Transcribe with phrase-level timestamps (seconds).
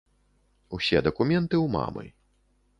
[0.77, 2.05] Усе дакументы ў мамы.